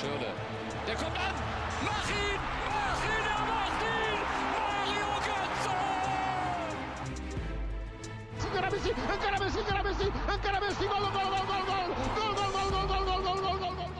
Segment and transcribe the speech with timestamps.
[0.00, 0.30] Schöne.
[0.86, 1.34] Der kommt an.
[1.82, 2.38] Mach ihn!
[2.70, 3.24] Mach ihn!
[3.34, 4.20] Er macht ihn!
[4.54, 5.74] Mario Götze!
[8.44, 12.52] Ancora Messi, ancora Messi, ancora Messi, ancora Messi, gol, gol, gol, gol, gol, gol, gol,
[12.54, 13.90] gol, gol, gol, gol, gol, gol, gol, gol.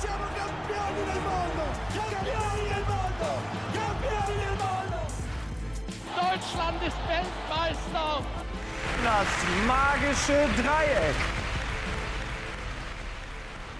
[0.00, 1.64] Siamo campioni del mondo!
[1.94, 3.28] Campioni del mondo!
[3.78, 4.98] Campioni del mondo!
[6.18, 8.10] Deutschland ist Weltmeister!
[9.04, 9.30] Das
[9.68, 11.31] magische Dreieck.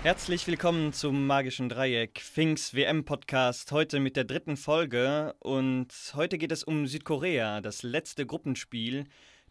[0.03, 5.37] Herzlich willkommen zum Magischen Dreieck, Finks WM-Podcast, heute mit der dritten Folge.
[5.39, 7.61] Und heute geht es um Südkorea.
[7.61, 9.05] Das letzte Gruppenspiel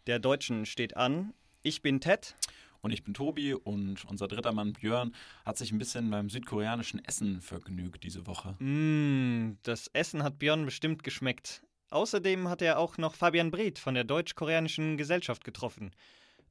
[0.06, 1.32] der Deutschen steht an.
[1.62, 2.36] Ich bin Ted.
[2.82, 5.14] Und ich bin Tobi und unser dritter Mann Björn
[5.46, 8.54] hat sich ein bisschen beim südkoreanischen Essen vergnügt diese Woche.
[8.58, 11.62] Mmh, das Essen hat Björn bestimmt geschmeckt.
[11.88, 15.92] Außerdem hat er auch noch Fabian Breth von der Deutsch-Koreanischen Gesellschaft getroffen.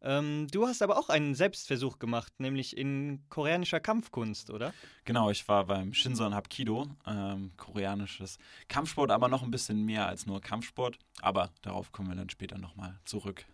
[0.04, 4.74] Ähm, du hast aber auch einen Selbstversuch gemacht, nämlich in koreanischer Kampfkunst, oder?
[5.06, 10.26] Genau, ich war beim Shinson Hapkido, ähm, koreanisches Kampfsport, aber noch ein bisschen mehr als
[10.26, 10.98] nur Kampfsport.
[11.22, 13.46] Aber darauf kommen wir dann später nochmal zurück.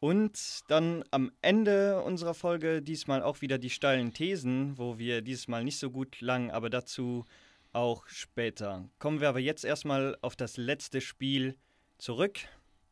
[0.00, 5.48] Und dann am Ende unserer Folge diesmal auch wieder die steilen Thesen, wo wir dieses
[5.48, 7.24] Mal nicht so gut lang, aber dazu
[7.72, 8.88] auch später.
[8.98, 11.56] Kommen wir aber jetzt erstmal auf das letzte Spiel
[11.98, 12.40] zurück.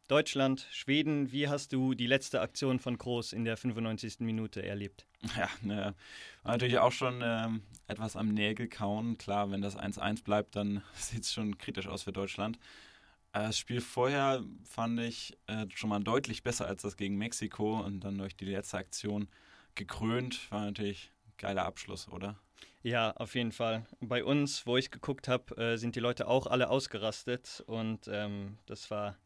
[0.07, 4.21] Deutschland, Schweden, wie hast du die letzte Aktion von Groß in der 95.
[4.21, 5.07] Minute erlebt?
[5.37, 5.95] Ja, ne,
[6.43, 9.17] war natürlich auch schon ähm, etwas am Nägel kauen.
[9.17, 12.59] Klar, wenn das 1-1 bleibt, dann sieht es schon kritisch aus für Deutschland.
[13.33, 17.81] Äh, Das Spiel vorher fand ich äh, schon mal deutlich besser als das gegen Mexiko
[17.81, 19.29] und dann durch die letzte Aktion
[19.75, 20.51] gekrönt.
[20.51, 22.39] War natürlich ein geiler Abschluss, oder?
[22.83, 23.87] Ja, auf jeden Fall.
[24.01, 28.59] Bei uns, wo ich geguckt habe, äh, sind die Leute auch alle ausgerastet und ähm,
[28.67, 29.17] das war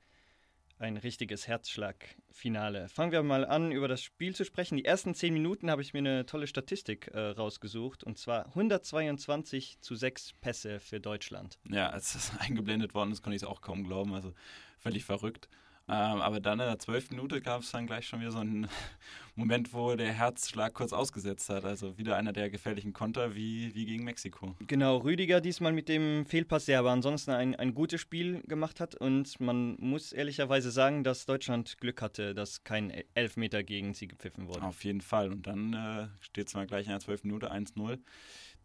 [0.79, 2.89] ein richtiges Herzschlagfinale.
[2.89, 4.77] Fangen wir mal an, über das Spiel zu sprechen.
[4.77, 9.81] Die ersten zehn Minuten habe ich mir eine tolle Statistik äh, rausgesucht und zwar 122
[9.81, 11.59] zu 6 Pässe für Deutschland.
[11.69, 14.15] Ja, als das eingeblendet worden ist, konnte ich es auch kaum glauben.
[14.15, 14.34] Also
[14.78, 15.49] völlig verrückt.
[15.91, 18.69] Ähm, aber dann in der zwölften Minute gab es dann gleich schon wieder so einen
[19.37, 21.65] Moment, wo der Herzschlag kurz ausgesetzt hat.
[21.65, 24.54] Also wieder einer der gefährlichen Konter wie, wie gegen Mexiko.
[24.66, 28.97] Genau, Rüdiger diesmal mit dem Fehlpass, der aber ansonsten ein, ein gutes Spiel gemacht hat.
[28.97, 34.47] Und man muss ehrlicherweise sagen, dass Deutschland Glück hatte, dass kein Elfmeter gegen sie gepfiffen
[34.47, 34.65] wurde.
[34.65, 35.31] Auf jeden Fall.
[35.31, 37.99] Und dann äh, steht es mal gleich in der zwölften Minute 1-0.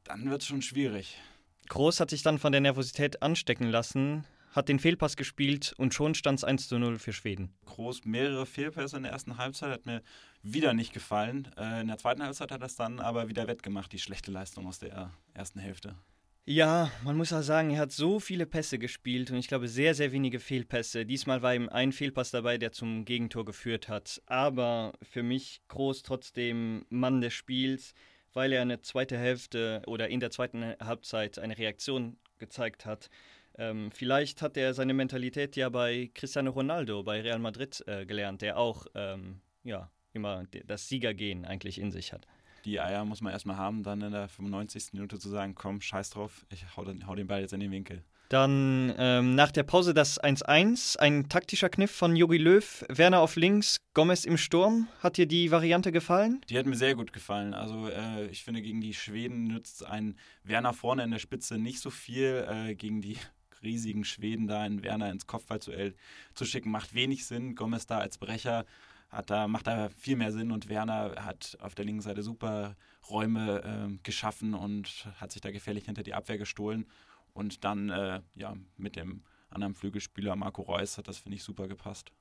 [0.03, 1.17] Dann wird es schon schwierig.
[1.69, 6.16] Groß hat sich dann von der Nervosität anstecken lassen, hat den Fehlpass gespielt und schon
[6.16, 7.53] stand es 1 zu 0 für Schweden.
[7.66, 10.02] Groß mehrere Fehlpässe in der ersten Halbzeit, hat mir
[10.41, 11.50] wieder nicht gefallen.
[11.58, 14.68] Äh, in der zweiten Halbzeit hat er es dann aber wieder wettgemacht, die schlechte Leistung
[14.68, 15.96] aus der ersten Hälfte.
[16.46, 19.96] Ja, man muss auch sagen, er hat so viele Pässe gespielt und ich glaube sehr,
[19.96, 21.06] sehr wenige Fehlpässe.
[21.06, 24.22] Diesmal war ihm ein Fehlpass dabei, der zum Gegentor geführt hat.
[24.25, 27.94] Aber für mich Groß trotzdem Mann des Spiels,
[28.34, 33.09] weil er eine zweite Hälfte oder in der zweiten Halbzeit eine Reaktion gezeigt hat.
[33.58, 38.41] Ähm, vielleicht hat er seine Mentalität ja bei Cristiano Ronaldo bei Real Madrid äh, gelernt,
[38.41, 42.25] der auch ähm, ja, immer das Siegergehen eigentlich in sich hat.
[42.66, 44.94] Die Eier muss man erstmal haben, dann in der 95.
[44.94, 47.72] Minute zu sagen, komm, scheiß drauf, ich hau den, hau den Ball jetzt in den
[47.72, 48.03] Winkel.
[48.30, 53.35] Dann ähm, nach der Pause das 1-1, ein taktischer Kniff von Jogi Löw, Werner auf
[53.35, 54.88] links, Gomez im Sturm.
[55.02, 56.41] Hat dir die Variante gefallen?
[56.50, 57.53] Die hat mir sehr gut gefallen.
[57.53, 61.80] Also äh, ich finde, gegen die Schweden nützt ein Werner vorne in der Spitze nicht
[61.80, 62.47] so viel.
[62.50, 63.18] Äh, gegen die
[63.63, 65.96] riesigen Schweden da einen Werner ins Kopfballduell
[66.34, 67.56] zu schicken, macht wenig Sinn.
[67.56, 68.66] Gomez da als Brecher
[69.09, 72.75] hat da, macht da viel mehr Sinn und Werner hat auf der linken Seite super
[73.09, 76.85] Räume äh, geschaffen und hat sich da gefährlich hinter die Abwehr gestohlen.
[77.34, 81.68] Und dann äh, ja, mit dem anderen Flügelspieler Marco Reus hat das, finde ich, super
[81.68, 82.12] gepasst.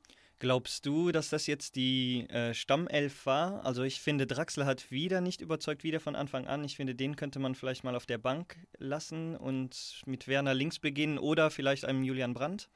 [0.43, 3.65] Glaubst du, dass das jetzt die äh, Stammelf war?
[3.65, 6.65] Also ich finde, Draxler hat wieder nicht überzeugt, wieder von Anfang an.
[6.65, 10.81] Ich finde, den könnte man vielleicht mal auf der Bank lassen und mit Werner links
[10.81, 12.69] beginnen oder vielleicht einem Julian Brandt.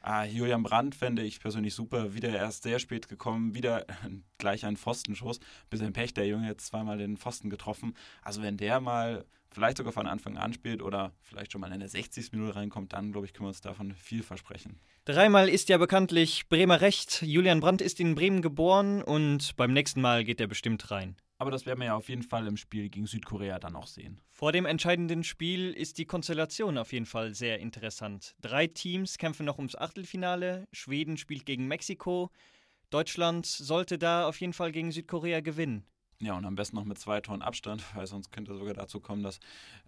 [0.00, 2.14] Ah, Julian Brandt fände ich persönlich super.
[2.14, 3.86] Wieder erst sehr spät gekommen, wieder
[4.38, 5.40] gleich ein Pfostenschuss.
[5.70, 7.94] Bisschen Pech, der Junge jetzt zweimal den Pfosten getroffen.
[8.22, 11.80] Also wenn der mal vielleicht sogar von Anfang an spielt oder vielleicht schon mal in
[11.80, 12.32] der 60.
[12.32, 14.78] Minute reinkommt, dann glaube ich, können wir uns davon viel versprechen.
[15.04, 17.22] Dreimal ist ja bekanntlich Bremer Recht.
[17.22, 21.16] Julian Brandt ist in Bremen geboren und beim nächsten Mal geht er bestimmt rein.
[21.40, 24.20] Aber das werden wir ja auf jeden Fall im Spiel gegen Südkorea dann auch sehen.
[24.32, 28.34] Vor dem entscheidenden Spiel ist die Konstellation auf jeden Fall sehr interessant.
[28.40, 30.66] Drei Teams kämpfen noch ums Achtelfinale.
[30.72, 32.30] Schweden spielt gegen Mexiko.
[32.90, 35.84] Deutschland sollte da auf jeden Fall gegen Südkorea gewinnen.
[36.20, 39.22] Ja, und am besten noch mit zwei Toren Abstand, weil sonst könnte sogar dazu kommen,
[39.22, 39.38] dass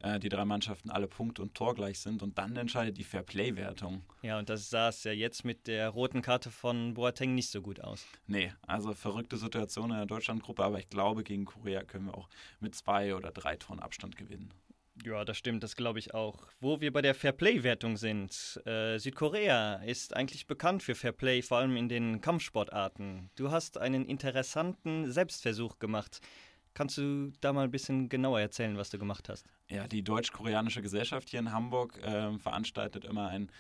[0.01, 4.03] äh, die drei Mannschaften alle Punkt und Tor gleich sind und dann entscheidet die Fairplay-Wertung.
[4.23, 7.63] Ja, und das sah es ja jetzt mit der roten Karte von Boateng nicht so
[7.63, 8.07] gut aus.
[8.27, 12.29] Nee, also verrückte Situation in der Deutschlandgruppe, aber ich glaube, gegen Korea können wir auch
[12.61, 14.55] mit zwei oder drei Toren Abstand gewinnen.
[15.05, 16.47] Ja, das stimmt, das glaube ich auch.
[16.61, 21.77] Wo wir bei der Fairplay-Wertung sind, äh, Südkorea ist eigentlich bekannt für Fairplay, vor allem
[21.77, 23.31] in den Kampfsportarten.
[23.37, 26.21] Du hast einen interessanten Selbstversuch gemacht.
[26.75, 29.47] Kannst du da mal ein bisschen genauer erzählen, was du gemacht hast?
[29.69, 33.51] Ja, die Deutsch-Koreanische Gesellschaft hier in Hamburg äh, veranstaltet immer ein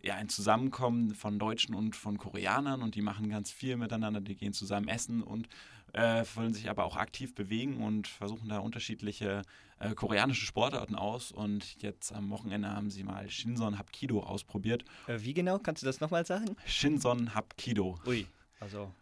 [0.00, 4.36] ja, ein Zusammenkommen von Deutschen und von Koreanern und die machen ganz viel miteinander, die
[4.36, 5.48] gehen zusammen essen und
[5.92, 9.42] äh, wollen sich aber auch aktiv bewegen und versuchen da unterschiedliche
[9.80, 11.32] äh, koreanische Sportarten aus.
[11.32, 14.84] Und jetzt am Wochenende haben sie mal Shinson Hapkido ausprobiert.
[15.06, 15.58] Äh, wie genau?
[15.58, 16.56] Kannst du das nochmal sagen?
[16.66, 17.98] Shinson Hapkido.
[18.06, 18.26] Ui,
[18.60, 18.92] also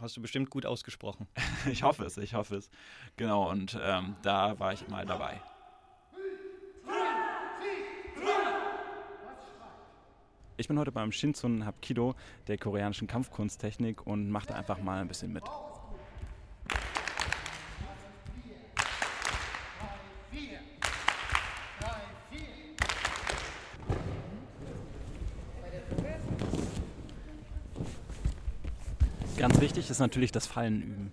[0.00, 1.26] hast du bestimmt gut ausgesprochen.
[1.70, 2.70] ich hoffe es, ich hoffe es.
[3.16, 5.40] Genau, und ähm, da war ich mal dabei.
[10.58, 12.14] Ich bin heute beim Shinsun Hapkido,
[12.46, 15.42] der koreanischen Kampfkunsttechnik, und mache einfach mal ein bisschen mit.
[29.36, 31.12] Ganz wichtig ist natürlich das Fallen üben.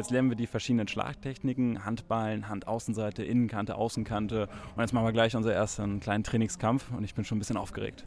[0.00, 4.48] Jetzt lernen wir die verschiedenen Schlagtechniken, Handballen, Handaußenseite, Innenkante, Außenkante.
[4.74, 7.58] Und jetzt machen wir gleich unseren ersten kleinen Trainingskampf und ich bin schon ein bisschen
[7.58, 8.06] aufgeregt.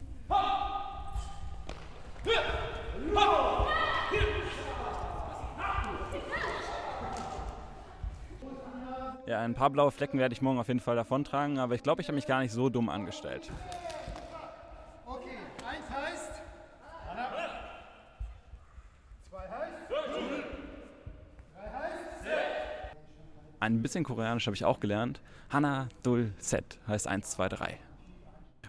[9.44, 12.08] Ein paar blaue Flecken werde ich morgen auf jeden Fall davontragen, aber ich glaube, ich
[12.08, 13.50] habe mich gar nicht so dumm angestellt.
[23.60, 25.20] Ein bisschen Koreanisch habe ich auch gelernt.
[25.50, 27.78] Hana Dul Set heißt 1, 2, 3.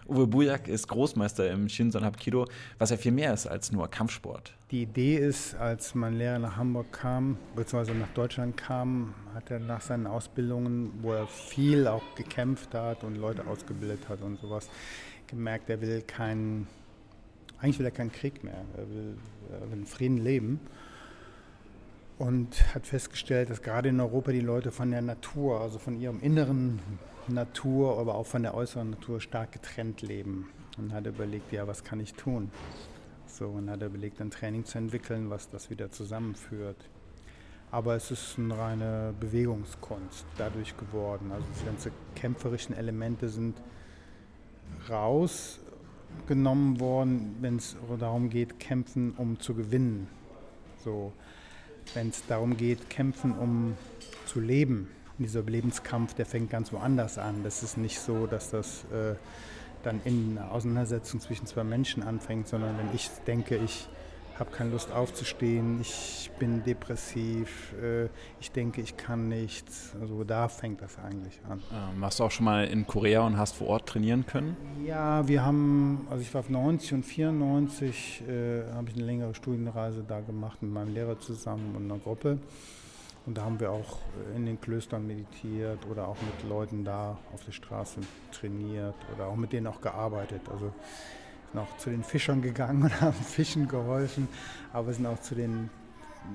[0.08, 2.46] Uwe Bujak ist Großmeister im Shinson Hapkido,
[2.78, 4.54] was ja viel mehr ist als nur Kampfsport.
[4.70, 9.58] Die Idee ist, als mein Lehrer nach Hamburg kam, beziehungsweise nach Deutschland kam, hat er
[9.58, 14.68] nach seinen Ausbildungen, wo er viel auch gekämpft hat und Leute ausgebildet hat und sowas,
[15.26, 16.68] gemerkt, er will keinen,
[17.58, 19.16] eigentlich will er keinen Krieg mehr, er will,
[19.60, 20.60] er will in Frieden leben
[22.18, 26.20] und hat festgestellt, dass gerade in Europa die Leute von der Natur, also von ihrem
[26.20, 26.80] inneren
[27.28, 30.48] Natur, aber auch von der äußeren Natur stark getrennt leben.
[30.78, 32.50] Und hat überlegt, ja, was kann ich tun?
[33.26, 36.76] So, und hat überlegt, ein Training zu entwickeln, was das wieder zusammenführt.
[37.70, 41.32] Aber es ist eine reine Bewegungskunst dadurch geworden.
[41.32, 43.56] Also die ganzen kämpferischen Elemente sind
[44.88, 50.08] rausgenommen worden, wenn es darum geht, kämpfen, um zu gewinnen.
[50.84, 51.12] So,
[51.94, 53.74] wenn es darum geht, kämpfen, um
[54.26, 54.88] zu leben.
[55.18, 57.42] Dieser Lebenskampf, der fängt ganz woanders an.
[57.42, 59.14] Das ist nicht so, dass das äh,
[59.82, 63.88] dann in einer Auseinandersetzung zwischen zwei Menschen anfängt, sondern wenn ich denke, ich
[64.38, 68.08] habe keine Lust aufzustehen, ich bin depressiv, äh,
[68.40, 69.94] ich denke, ich kann nichts.
[70.00, 71.62] Also da fängt das eigentlich an.
[71.72, 74.56] Ähm, warst du auch schon mal in Korea und hast vor Ort trainieren können?
[74.84, 79.34] Ja, wir haben, also ich war auf 90 und 94, äh, habe ich eine längere
[79.34, 82.38] Studienreise da gemacht mit meinem Lehrer zusammen und einer Gruppe.
[83.26, 83.98] Und da haben wir auch
[84.36, 88.00] in den Klöstern meditiert oder auch mit Leuten da auf der Straße
[88.30, 90.42] trainiert oder auch mit denen auch gearbeitet.
[90.50, 90.72] Also
[91.52, 94.28] sind auch zu den Fischern gegangen und haben Fischen geholfen,
[94.72, 95.70] aber sind auch zu den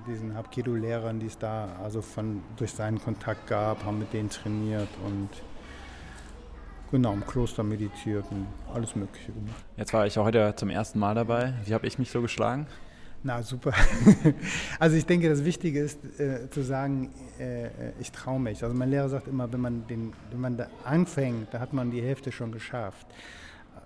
[0.07, 4.87] diesen Hapkido-Lehrern, die es da also von, durch seinen Kontakt gab, haben mit denen trainiert
[5.05, 5.29] und
[6.91, 9.65] genau im Kloster meditiert und alles Mögliche gemacht.
[9.77, 11.53] Jetzt war ich ja heute zum ersten Mal dabei.
[11.65, 12.67] Wie habe ich mich so geschlagen?
[13.23, 13.73] Na super.
[14.79, 18.63] Also ich denke, das Wichtige ist äh, zu sagen, äh, ich traue mich.
[18.63, 21.91] Also mein Lehrer sagt immer, wenn man, den, wenn man da anfängt, da hat man
[21.91, 23.05] die Hälfte schon geschafft,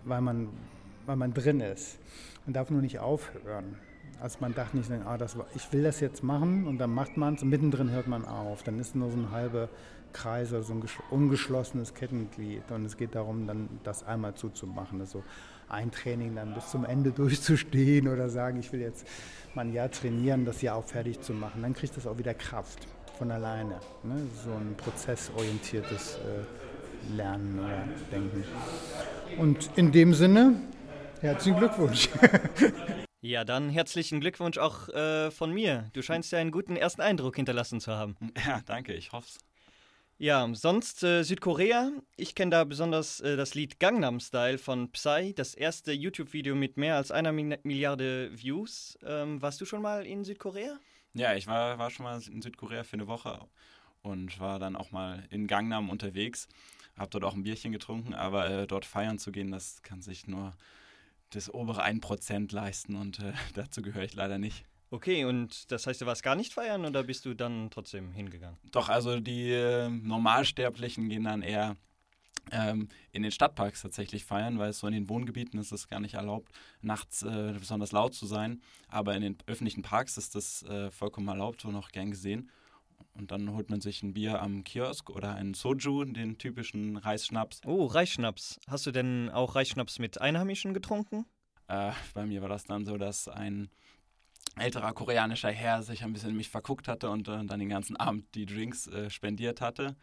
[0.06, 0.50] weil man
[1.06, 1.98] weil man drin ist.
[2.46, 3.75] Man darf nur nicht aufhören.
[4.22, 7.36] Also man darf nicht ah, das ich will das jetzt machen und dann macht man
[7.36, 8.63] es und mittendrin hört man auf.
[8.63, 9.70] Dann ist nur so ein halber
[10.13, 12.72] Kreis, also ein ungeschlossenes Kettenglied.
[12.72, 15.01] Und es geht darum, dann das einmal zuzumachen.
[15.01, 15.24] Also
[15.75, 19.08] ein Training dann bis zum Ende durchzustehen oder sagen, ich will jetzt
[19.53, 21.62] mal ein Jahr trainieren, das Jahr auch fertig zu machen.
[21.62, 23.79] Dann kriegt das auch wieder Kraft von alleine.
[24.03, 24.27] Ne?
[24.44, 28.44] So ein prozessorientiertes äh, Lernen oder Denken.
[29.38, 30.55] Und in dem Sinne
[31.22, 32.10] Herzlichen Glückwunsch.
[33.22, 35.89] Ja, dann herzlichen Glückwunsch auch äh, von mir.
[35.94, 38.15] Du scheinst ja einen guten ersten Eindruck hinterlassen zu haben.
[38.46, 39.39] Ja, danke, ich hoffe es.
[40.18, 41.92] Ja, sonst äh, Südkorea.
[42.16, 46.78] Ich kenne da besonders äh, das Lied Gangnam Style von Psy, das erste YouTube-Video mit
[46.78, 48.98] mehr als einer Mi Milliarde Views.
[49.04, 50.80] Ähm, warst du schon mal in Südkorea?
[51.14, 53.46] Ja, ich war, war schon mal in Südkorea für eine Woche
[54.04, 56.48] und war dann auch mal in Gangnam unterwegs.
[56.98, 60.28] Hab dort auch ein Bierchen getrunken, aber äh, dort feiern zu gehen, das kann sich
[60.28, 60.54] nur
[61.32, 64.64] das obere 1% leisten und äh, dazu gehöre ich leider nicht.
[64.92, 68.58] Okay, und das heißt, du warst gar nicht feiern oder bist du dann trotzdem hingegangen?
[68.72, 71.75] Doch, also die äh, Normalsterblichen gehen dann eher
[72.51, 76.00] ähm, in den Stadtparks tatsächlich feiern, weil es so in den Wohngebieten ist es gar
[76.00, 76.51] nicht erlaubt,
[76.82, 78.62] nachts äh, besonders laut zu sein.
[78.88, 82.50] Aber in den öffentlichen Parks ist das äh, vollkommen erlaubt und auch gern gesehen.
[83.13, 87.62] Und dann holt man sich ein Bier am Kiosk oder einen Soju, den typischen Reisschnaps.
[87.65, 88.60] Oh, Reisschnaps.
[88.68, 91.25] Hast du denn auch Reisschnaps mit Einheimischen getrunken?
[91.68, 93.70] Äh, bei mir war das dann so, dass ein
[94.56, 97.96] älterer koreanischer Herr sich ein bisschen in mich verguckt hatte und äh, dann den ganzen
[97.98, 99.96] Abend die Drinks äh, spendiert hatte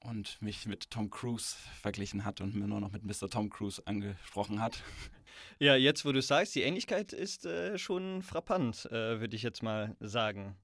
[0.00, 3.28] und mich mit Tom Cruise verglichen hat und mir nur noch mit Mr.
[3.28, 4.82] Tom Cruise angesprochen hat.
[5.58, 9.62] Ja, jetzt wo du sagst, die Ähnlichkeit ist äh, schon frappant, äh, würde ich jetzt
[9.62, 10.56] mal sagen.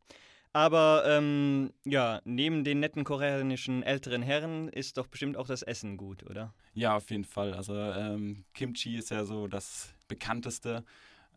[0.52, 5.96] Aber ähm, ja, neben den netten koreanischen älteren Herren ist doch bestimmt auch das Essen
[5.96, 6.54] gut, oder?
[6.74, 7.54] Ja, auf jeden Fall.
[7.54, 10.84] Also ähm, Kimchi ist ja so das bekannteste.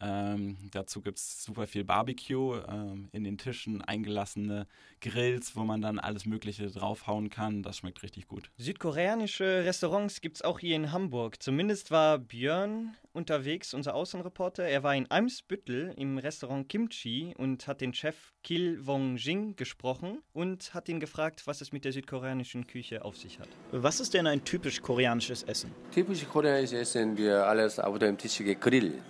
[0.01, 4.67] Ähm, dazu gibt es super viel Barbecue, ähm, in den Tischen eingelassene
[4.99, 7.63] Grills, wo man dann alles Mögliche draufhauen kann.
[7.63, 8.49] Das schmeckt richtig gut.
[8.57, 11.41] Südkoreanische Restaurants gibt es auch hier in Hamburg.
[11.41, 14.63] Zumindest war Björn unterwegs, unser Außenreporter.
[14.63, 20.73] Er war in Eimsbüttel im Restaurant Kimchi und hat den Chef Kil Wong-jing gesprochen und
[20.73, 23.49] hat ihn gefragt, was es mit der südkoreanischen Küche auf sich hat.
[23.71, 25.71] Was ist denn ein typisch koreanisches Essen?
[25.93, 29.01] Typisch koreanisches Essen, wir alles auf dem Tisch gegrillt.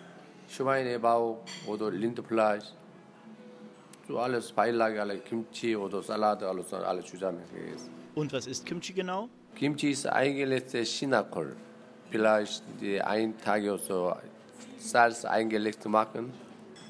[0.52, 2.66] Schweinebauch oder Rindfleisch.
[4.08, 7.90] So alles Beilage, alle Kimchi oder Salat, alles, alles zusammen gegessen.
[8.16, 9.30] Und was ist Kimchi genau?
[9.56, 11.56] Kimchi ist eingelegte Chinakohl.
[12.10, 14.14] Vielleicht die ein Tag oder so
[14.78, 16.34] Salz eingelegt machen.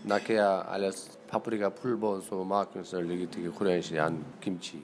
[0.03, 4.81] Nachher alles Paprikapulver und so machen, so richtig koreanisch an Kimchi.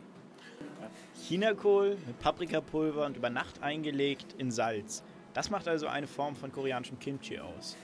[1.27, 5.03] Chinakohl mit Paprikapulver und über Nacht eingelegt in Salz.
[5.33, 7.75] Das macht also eine Form von koreanischem Kimchi aus.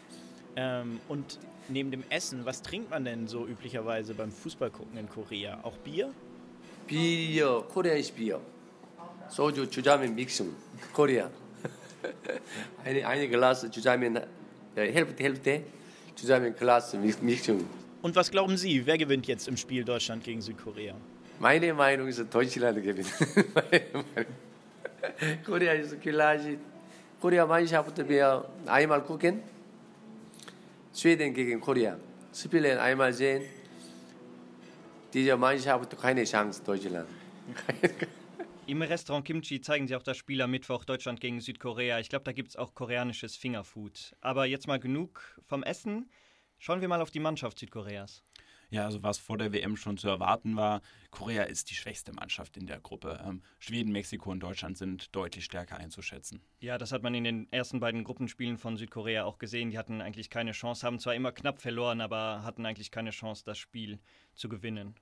[0.56, 5.60] Ähm, und neben dem Essen, was trinkt man denn so üblicherweise beim Fußballgucken in Korea?
[5.64, 6.12] Auch Bier?
[6.88, 8.40] Bier, koreanisch Bier.
[9.30, 10.56] Soju zusammen mixen,
[10.92, 11.30] Korea.
[12.86, 14.18] eine, eine Glas zusammen,
[14.76, 15.62] äh, Hälfte, Hälfte,
[16.16, 17.66] zusammen Glas mixen.
[18.02, 20.94] Und was glauben Sie, wer gewinnt jetzt im Spiel Deutschland gegen Südkorea?
[21.40, 23.08] Meine Meinung ist, Deutschland gewinnt.
[25.46, 25.96] Korea ist.
[27.20, 29.42] Korea Mannschaft wir einmal gucken.
[30.96, 31.98] Schweden gegen Korea.
[32.34, 33.44] Spielen einmal sehen.
[35.12, 37.08] Diese Mannschaft keine Chance, Deutschland.
[38.66, 42.00] Im Restaurant Kimchi zeigen sie auch das Spiel am Mittwoch Deutschland gegen Südkorea.
[42.00, 44.16] Ich glaube, da gibt es auch koreanisches Fingerfood.
[44.22, 46.10] Aber jetzt mal genug vom Essen.
[46.60, 48.24] Schauen wir mal auf die Mannschaft Südkoreas.
[48.74, 52.58] Ja, also was vor der WM schon zu erwarten war, Korea ist die schwächste Mannschaft
[52.58, 53.24] in der Gruppe.
[53.24, 56.42] Ähm, Schweden, Mexiko und Deutschland sind deutlich stärker einzuschätzen.
[56.60, 59.70] Ja, das hat man in den ersten beiden Gruppenspielen von Südkorea auch gesehen.
[59.70, 63.44] Die hatten eigentlich keine Chance, haben zwar immer knapp verloren, aber hatten eigentlich keine Chance,
[63.46, 64.00] das Spiel
[64.34, 64.96] zu gewinnen.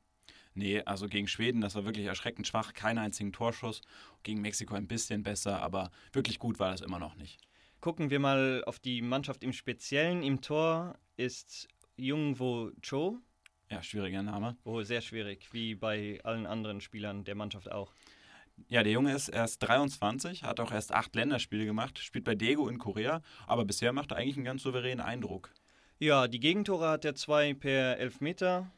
[0.53, 3.79] Nee, also gegen Schweden, das war wirklich erschreckend schwach, keinen einzigen Torschuss.
[4.23, 7.39] Gegen Mexiko ein bisschen besser, aber wirklich gut war das immer noch nicht.
[7.79, 10.23] Gucken wir mal auf die Mannschaft im Speziellen.
[10.23, 13.21] Im Tor ist Jungwo Cho.
[13.71, 14.57] Ja, schwieriger Name.
[14.65, 17.93] Oh, sehr schwierig, wie bei allen anderen Spielern der Mannschaft auch.
[18.67, 22.67] Ja, der Junge ist erst 23, hat auch erst acht Länderspiele gemacht, spielt bei Daegu
[22.67, 25.53] in Korea, aber bisher macht er eigentlich einen ganz souveränen Eindruck.
[25.99, 28.69] Ja, die Gegentore hat er zwei per Elfmeter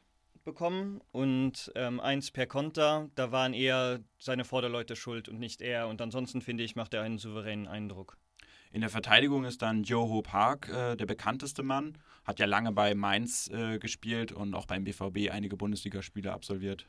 [0.44, 3.10] bekommen und ähm, eins per Konter.
[3.16, 5.88] Da waren eher seine Vorderleute schuld und nicht er.
[5.88, 8.18] Und ansonsten finde ich, macht er einen souveränen Eindruck.
[8.74, 11.96] In der Verteidigung ist dann Joho Park äh, der bekannteste Mann.
[12.24, 16.88] Hat ja lange bei Mainz äh, gespielt und auch beim BVB einige Bundesligaspiele absolviert.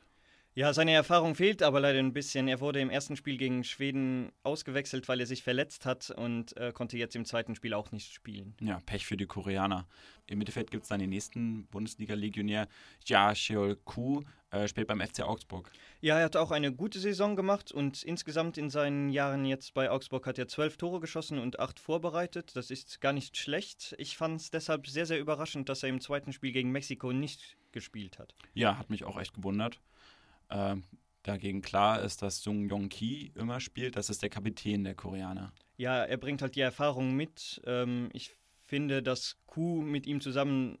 [0.57, 2.47] Ja, seine Erfahrung fehlt aber leider ein bisschen.
[2.47, 6.71] Er wurde im ersten Spiel gegen Schweden ausgewechselt, weil er sich verletzt hat und äh,
[6.71, 8.55] konnte jetzt im zweiten Spiel auch nicht spielen.
[8.61, 9.85] Ja, Pech für die Koreaner.
[10.27, 12.69] Im Mittelfeld gibt es dann den nächsten Bundesliga-Legionär,
[13.05, 15.69] Ja Cheol-Ku, äh, spielt beim FC Augsburg.
[15.99, 19.91] Ja, er hat auch eine gute Saison gemacht und insgesamt in seinen Jahren jetzt bei
[19.91, 22.55] Augsburg hat er zwölf Tore geschossen und acht vorbereitet.
[22.55, 23.93] Das ist gar nicht schlecht.
[23.97, 27.57] Ich fand es deshalb sehr, sehr überraschend, dass er im zweiten Spiel gegen Mexiko nicht
[27.73, 28.33] gespielt hat.
[28.53, 29.81] Ja, hat mich auch echt gewundert.
[30.49, 30.83] Ähm,
[31.23, 33.95] dagegen klar ist, dass Sung Yong Ki immer spielt.
[33.95, 35.51] Das ist der Kapitän der Koreaner.
[35.77, 37.61] Ja, er bringt halt die Erfahrung mit.
[37.65, 38.31] Ähm, ich
[38.65, 40.77] finde, dass Ku mit ihm zusammen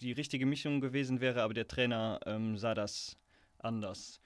[0.00, 3.16] die richtige Mischung gewesen wäre, aber der Trainer ähm, sah das
[3.58, 4.20] anders.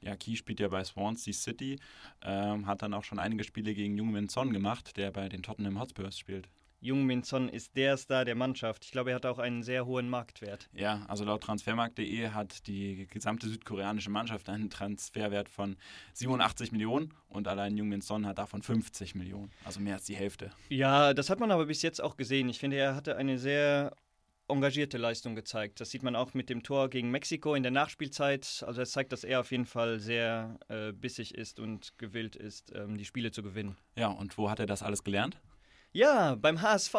[0.00, 1.78] Ja, Key spielt ja bei Swansea City,
[2.22, 5.80] ähm, hat dann auch schon einige Spiele gegen Jungmin Son gemacht, der bei den Tottenham
[5.80, 6.48] Hotspurs spielt.
[6.80, 8.84] Jung Min Son ist der Star der Mannschaft.
[8.84, 10.68] Ich glaube, er hat auch einen sehr hohen Marktwert.
[10.72, 15.76] Ja, also laut transfermarkt.de hat die gesamte südkoreanische Mannschaft einen Transferwert von
[16.14, 20.14] 87 Millionen und allein Jung Min Son hat davon 50 Millionen, also mehr als die
[20.14, 20.50] Hälfte.
[20.68, 22.48] Ja, das hat man aber bis jetzt auch gesehen.
[22.48, 23.92] Ich finde, er hatte eine sehr
[24.48, 25.80] engagierte Leistung gezeigt.
[25.80, 28.64] Das sieht man auch mit dem Tor gegen Mexiko in der Nachspielzeit.
[28.66, 32.72] Also es zeigt, dass er auf jeden Fall sehr äh, bissig ist und gewillt ist,
[32.74, 33.76] ähm, die Spiele zu gewinnen.
[33.96, 35.38] Ja, und wo hat er das alles gelernt?
[35.92, 36.94] Ja, beim HSV,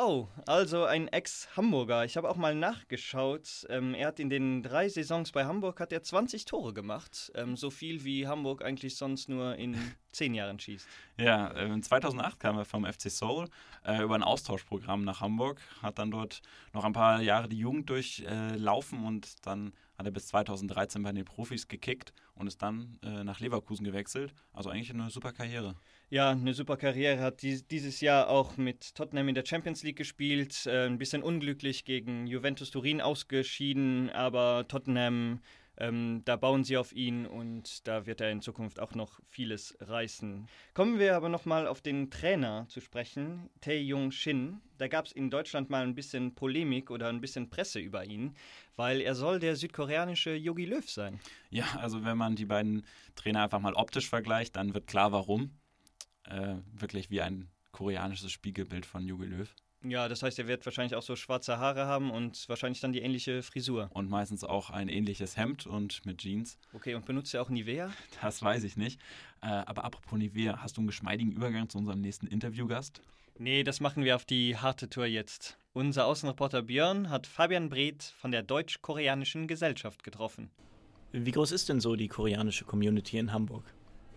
[0.48, 2.05] also ein Ex-Hamburger.
[2.05, 3.67] Ich habe auch mal nachgeschaut.
[3.69, 7.31] Ähm, er hat in den drei Saisons bei Hamburg hat er 20 Tore gemacht.
[7.36, 9.75] Ähm, so viel wie Hamburg eigentlich sonst nur in
[10.12, 10.88] zehn Jahren schießt.
[11.17, 13.48] Ja, äh, 2008 kam er vom FC Seoul
[13.86, 16.41] äh, über ein Austauschprogramm nach Hamburg, hat dann dort
[16.74, 21.12] noch ein paar Jahre die Jugend durchlaufen äh, und dann hat er bis 2013 bei
[21.12, 24.34] den Profis gekickt und ist dann äh, nach Leverkusen gewechselt.
[24.51, 25.75] Also eigentlich eine super Karriere.
[26.12, 27.22] Ja, eine super Karriere.
[27.22, 30.66] Hat dies, dieses Jahr auch mit Tottenham in der Champions League gespielt.
[30.66, 35.39] Äh, ein bisschen unglücklich gegen Juventus Turin ausgeschieden, aber Tottenham,
[35.78, 39.78] ähm, da bauen sie auf ihn und da wird er in Zukunft auch noch vieles
[39.82, 40.48] reißen.
[40.74, 44.62] Kommen wir aber nochmal auf den Trainer zu sprechen, Tae Jung Shin.
[44.80, 48.36] Da gab es in Deutschland mal ein bisschen Polemik oder ein bisschen Presse über ihn,
[48.75, 51.20] weil er soll der südkoreanische Yogi Löw sein.
[51.51, 55.51] Ja, also wenn man die beiden Trainer einfach mal optisch vergleicht, dann wird klar, warum
[56.29, 59.55] äh, wirklich wie ein koreanisches Spiegelbild von Jogi Löw.
[59.81, 63.00] Ja, das heißt, er wird wahrscheinlich auch so schwarze Haare haben und wahrscheinlich dann die
[63.00, 63.89] ähnliche Frisur.
[63.93, 66.57] Und meistens auch ein ähnliches Hemd und mit Jeans.
[66.74, 67.91] Okay, und benutzt er auch Nivea?
[68.21, 69.00] Das weiß ich nicht.
[69.41, 73.01] Äh, aber apropos Nivea, hast du einen geschmeidigen Übergang zu unserem nächsten Interviewgast?
[73.38, 75.57] Nee, das machen wir auf die harte Tour jetzt.
[75.71, 80.51] Unser Außenreporter Björn hat Fabian Breth von der Deutsch-Koreanischen Gesellschaft getroffen.
[81.13, 83.63] Wie groß ist denn so die koreanische Community in Hamburg?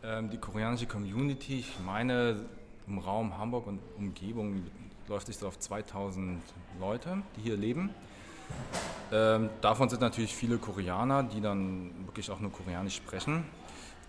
[0.04, 2.44] Ähm, die koreanische Community, ich meine,
[2.88, 4.64] im Raum Hamburg und Umgebung
[5.06, 6.42] läuft sich so auf 2000
[6.80, 7.90] Leute, die hier leben.
[9.12, 13.44] Ähm, davon sind natürlich viele Koreaner, die dann wirklich auch nur Koreanisch sprechen.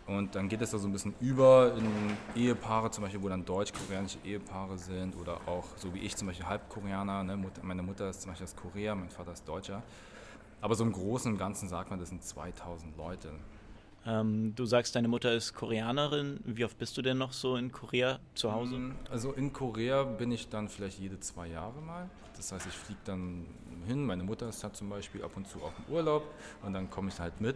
[0.08, 1.88] Und dann geht es da so ein bisschen über in
[2.36, 6.46] Ehepaare, zum Beispiel, wo dann deutsch-koreanische Ehepaare sind oder auch so wie ich zum Beispiel
[6.46, 7.24] Halbkoreaner.
[7.24, 7.40] Ne?
[7.62, 9.84] Meine Mutter ist zum Beispiel aus Korea, mein Vater ist Deutscher.
[10.60, 13.30] Aber so im Großen und Ganzen sagt man, das sind 2000 Leute.
[14.06, 16.40] Ähm, du sagst, deine Mutter ist Koreanerin.
[16.44, 18.76] Wie oft bist du denn noch so in Korea zu Hause?
[18.76, 22.10] Mm, also in Korea bin ich dann vielleicht jede zwei Jahre mal.
[22.36, 23.46] Das heißt, ich fliege dann
[23.88, 24.06] hin.
[24.06, 26.24] Meine Mutter ist halt zum Beispiel ab und zu auch im Urlaub
[26.64, 27.56] und dann komme ich halt mit.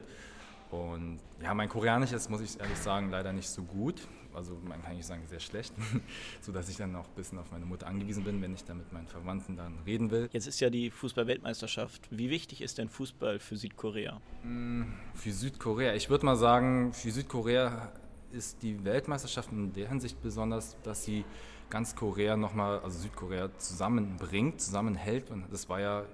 [0.72, 4.02] Und ja, mein Koreanisch ist, muss ich ehrlich sagen, leider nicht so gut
[4.38, 5.74] also man kann nicht sagen sehr schlecht,
[6.42, 8.94] sodass ich dann auch ein bisschen auf meine Mutter angewiesen bin, wenn ich dann mit
[8.94, 10.30] meinen Verwandten dann reden will.
[10.32, 12.08] Jetzt ist ja die Fußball-Weltmeisterschaft.
[12.12, 14.22] Wie wichtig ist denn Fußball für Südkorea?
[14.44, 14.84] Mm,
[15.16, 17.92] für Südkorea, ich würde mal sagen, für Südkorea
[18.32, 21.26] ist die Weltmeisterschaft in der Hinsicht besonders, dass sie
[21.70, 25.32] ganz Korea nochmal, also Südkorea zusammenbringt, zusammenhält.
[25.32, 26.06] Und das war ja,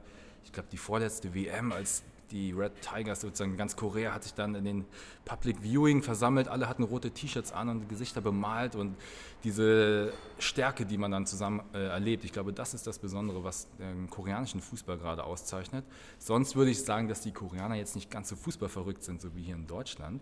[0.44, 4.56] ich glaube, die vorletzte WM, als die Red Tigers, sozusagen ganz Korea, hat sich dann
[4.56, 4.86] in den
[5.24, 6.48] Public Viewing versammelt.
[6.48, 8.98] Alle hatten rote T-Shirts an und Gesichter bemalt und
[9.44, 13.68] diese Stärke, die man dann zusammen äh, erlebt, ich glaube, das ist das Besondere, was
[13.78, 15.86] den koreanischen Fußball gerade auszeichnet.
[16.18, 19.44] Sonst würde ich sagen, dass die Koreaner jetzt nicht ganz so fußballverrückt sind, so wie
[19.44, 20.22] hier in Deutschland.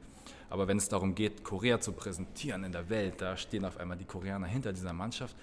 [0.49, 3.97] Aber wenn es darum geht, Korea zu präsentieren in der Welt, da stehen auf einmal
[3.97, 5.35] die Koreaner hinter dieser Mannschaft.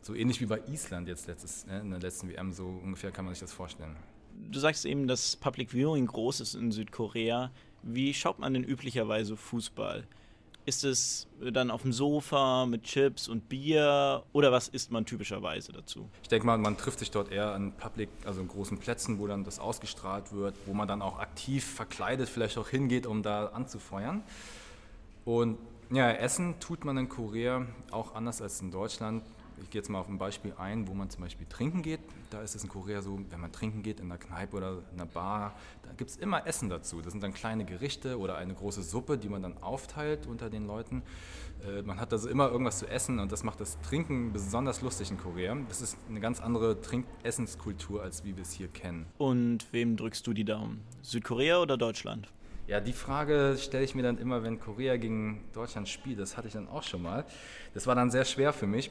[0.00, 3.24] So ähnlich wie bei Island jetzt letztes, ne, in der letzten WM, so ungefähr kann
[3.24, 3.96] man sich das vorstellen
[4.50, 7.50] du sagst eben, dass Public Viewing groß ist in Südkorea.
[7.82, 10.04] Wie schaut man denn üblicherweise Fußball?
[10.66, 15.72] Ist es dann auf dem Sofa mit Chips und Bier oder was isst man typischerweise
[15.72, 16.08] dazu?
[16.22, 19.26] Ich denke mal, man trifft sich dort eher an Public, also in großen Plätzen, wo
[19.26, 23.48] dann das ausgestrahlt wird, wo man dann auch aktiv verkleidet vielleicht auch hingeht, um da
[23.48, 24.22] anzufeuern.
[25.26, 25.58] Und
[25.90, 29.22] ja, Essen tut man in Korea auch anders als in Deutschland
[29.62, 32.00] ich gehe jetzt mal auf ein Beispiel ein, wo man zum Beispiel trinken geht.
[32.30, 35.00] Da ist es in Korea so, wenn man trinken geht in einer Kneipe oder in
[35.00, 37.00] einer Bar, da gibt es immer Essen dazu.
[37.00, 40.66] Das sind dann kleine Gerichte oder eine große Suppe, die man dann aufteilt unter den
[40.66, 41.02] Leuten.
[41.66, 45.10] Äh, man hat also immer irgendwas zu essen und das macht das Trinken besonders lustig
[45.10, 45.56] in Korea.
[45.68, 49.06] Das ist eine ganz andere Trink-Essenskultur, als wie wir es hier kennen.
[49.18, 50.82] Und wem drückst du die Daumen?
[51.02, 52.28] Südkorea oder Deutschland?
[52.66, 56.18] Ja, die Frage stelle ich mir dann immer, wenn Korea gegen Deutschland spielt.
[56.18, 57.26] Das hatte ich dann auch schon mal.
[57.74, 58.90] Das war dann sehr schwer für mich.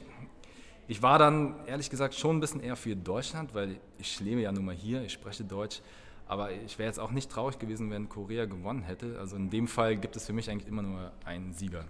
[0.86, 4.52] Ich war dann ehrlich gesagt schon ein bisschen eher für Deutschland, weil ich lebe ja
[4.52, 5.80] nun mal hier, ich spreche Deutsch.
[6.26, 9.18] Aber ich wäre jetzt auch nicht traurig gewesen, wenn Korea gewonnen hätte.
[9.18, 11.86] Also in dem Fall gibt es für mich eigentlich immer nur einen Sieger.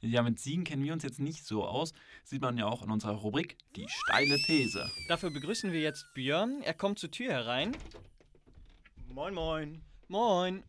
[0.00, 1.92] Ja, mit Siegen kennen wir uns jetzt nicht so aus.
[2.24, 4.88] Sieht man ja auch in unserer Rubrik Die steile These.
[5.08, 6.62] Dafür begrüßen wir jetzt Björn.
[6.62, 7.76] Er kommt zur Tür herein.
[9.08, 9.82] Moin, moin.
[10.08, 10.62] Moin.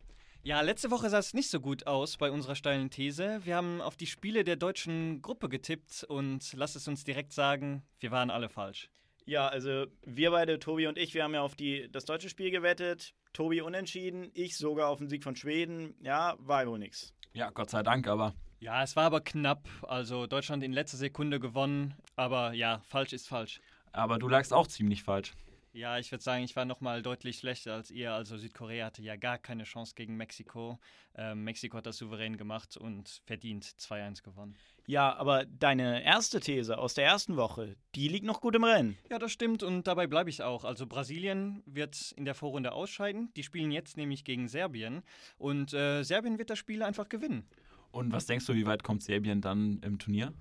[0.48, 3.40] Ja, letzte Woche sah es nicht so gut aus bei unserer steilen These.
[3.44, 7.82] Wir haben auf die Spiele der deutschen Gruppe getippt und lasst es uns direkt sagen,
[8.00, 8.88] wir waren alle falsch.
[9.26, 12.50] Ja, also wir beide, Tobi und ich, wir haben ja auf die, das deutsche Spiel
[12.50, 13.12] gewettet.
[13.34, 15.94] Tobi unentschieden, ich sogar auf den Sieg von Schweden.
[16.00, 17.12] Ja, war wohl nix.
[17.34, 18.32] Ja, Gott sei Dank, aber.
[18.58, 19.68] Ja, es war aber knapp.
[19.82, 21.92] Also Deutschland in letzter Sekunde gewonnen.
[22.16, 23.60] Aber ja, falsch ist falsch.
[23.92, 25.34] Aber du lagst auch ziemlich falsch.
[25.78, 28.12] Ja, ich würde sagen, ich war nochmal deutlich schlechter als ihr.
[28.12, 30.80] Also Südkorea hatte ja gar keine Chance gegen Mexiko.
[31.14, 34.56] Ähm, Mexiko hat das souverän gemacht und verdient 2-1 gewonnen.
[34.88, 38.98] Ja, aber deine erste These aus der ersten Woche, die liegt noch gut im Rennen.
[39.08, 40.64] Ja, das stimmt und dabei bleibe ich auch.
[40.64, 43.32] Also Brasilien wird in der Vorrunde ausscheiden.
[43.36, 45.04] Die spielen jetzt nämlich gegen Serbien
[45.36, 47.46] und äh, Serbien wird das Spiel einfach gewinnen.
[47.92, 50.32] Und was denkst du, wie weit kommt Serbien dann im Turnier?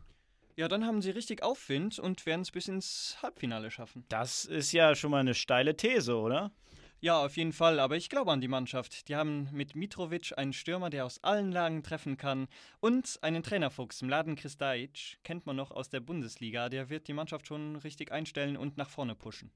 [0.57, 4.03] Ja, dann haben sie richtig Aufwind und werden es bis ins Halbfinale schaffen.
[4.09, 6.51] Das ist ja schon mal eine steile These, oder?
[6.99, 9.07] Ja, auf jeden Fall, aber ich glaube an die Mannschaft.
[9.07, 12.47] Die haben mit Mitrovic einen Stürmer, der aus allen Lagen treffen kann
[12.79, 17.45] und einen Trainerfuchs, Mladen Kristajic, kennt man noch aus der Bundesliga, der wird die Mannschaft
[17.45, 19.51] schon richtig einstellen und nach vorne pushen.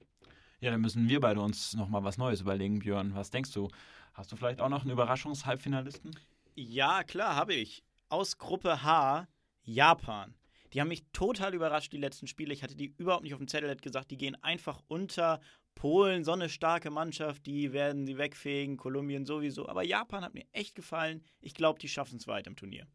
[0.60, 3.16] Ja, dann müssen wir beide uns nochmal was Neues überlegen, Björn.
[3.16, 3.70] Was denkst du?
[4.14, 6.12] Hast du vielleicht auch noch einen Überraschungshalbfinalisten?
[6.54, 7.84] Ja, klar, habe ich.
[8.10, 9.28] Aus Gruppe H,
[9.64, 10.36] Japan.
[10.74, 12.54] Die haben mich total überrascht, die letzten Spiele.
[12.54, 15.40] Ich hatte die überhaupt nicht auf dem Zettel, hätte gesagt, die gehen einfach unter.
[15.76, 19.68] Polen, so eine starke Mannschaft, die werden sie wegfegen, Kolumbien sowieso.
[19.70, 21.24] Aber Japan hat mir echt gefallen.
[21.40, 22.88] Ich glaube, die schaffen es weit im Turnier.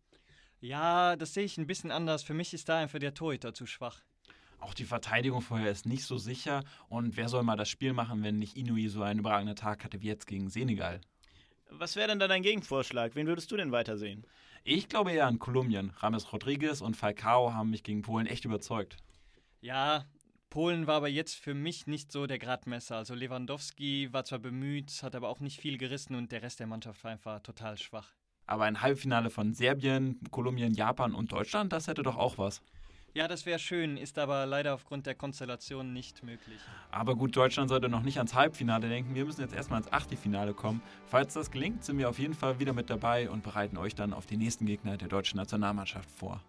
[0.60, 2.22] Ja, das sehe ich ein bisschen anders.
[2.22, 4.02] Für mich ist da einfach der Torhüter zu schwach.
[4.58, 6.64] Auch die Verteidigung vorher ist nicht so sicher.
[6.88, 10.00] Und wer soll mal das Spiel machen, wenn nicht Inui so einen überragenden Tag hatte
[10.00, 11.00] wie jetzt gegen Senegal?
[11.70, 13.14] Was wäre denn da dein Gegenvorschlag?
[13.14, 14.26] Wen würdest du denn weitersehen?
[14.64, 15.90] Ich glaube eher an Kolumbien.
[15.98, 18.96] Rames Rodriguez und Falcao haben mich gegen Polen echt überzeugt.
[19.60, 20.04] Ja,
[20.50, 22.96] Polen war aber jetzt für mich nicht so der Gradmesser.
[22.96, 26.66] Also Lewandowski war zwar bemüht, hat aber auch nicht viel gerissen und der Rest der
[26.66, 28.14] Mannschaft war einfach total schwach.
[28.46, 32.62] Aber ein Halbfinale von Serbien, Kolumbien, Japan und Deutschland, das hätte doch auch was.
[33.16, 36.60] Ja, das wäre schön, ist aber leider aufgrund der Konstellation nicht möglich.
[36.90, 39.14] Aber gut, Deutschland sollte noch nicht ans Halbfinale denken.
[39.14, 40.82] Wir müssen jetzt erstmal ins Achtelfinale kommen.
[41.06, 44.12] Falls das gelingt, sind wir auf jeden Fall wieder mit dabei und bereiten euch dann
[44.12, 46.42] auf die nächsten Gegner der deutschen Nationalmannschaft vor.